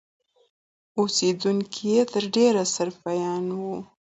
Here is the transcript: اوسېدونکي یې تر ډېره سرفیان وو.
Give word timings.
اوسېدونکي 0.99 1.83
یې 1.93 2.01
تر 2.13 2.23
ډېره 2.35 2.63
سرفیان 2.75 3.45
وو. 3.59 3.75